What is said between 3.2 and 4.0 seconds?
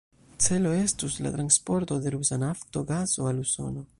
al Usono.